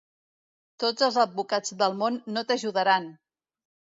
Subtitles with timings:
[0.83, 3.09] Tots els advocats del món no t'ajudaran!